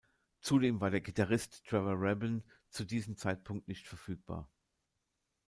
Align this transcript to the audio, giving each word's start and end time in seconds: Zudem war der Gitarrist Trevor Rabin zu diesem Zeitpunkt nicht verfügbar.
Zudem 0.39 0.81
war 0.81 0.89
der 0.89 1.01
Gitarrist 1.01 1.63
Trevor 1.67 1.93
Rabin 1.95 2.41
zu 2.71 2.85
diesem 2.85 3.17
Zeitpunkt 3.17 3.67
nicht 3.67 3.87
verfügbar. 3.87 4.49